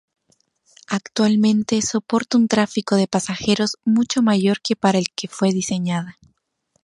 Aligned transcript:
Actualmente 0.89 1.79
soporta 1.83 2.35
un 2.35 2.47
tráfico 2.47 2.95
de 2.95 3.05
pasajeros 3.07 3.77
mucho 3.85 4.23
mayor 4.23 4.59
que 4.63 4.75
para 4.75 4.97
el 4.97 5.11
que 5.15 5.27
fue 5.27 5.51
diseñada. 5.51 6.17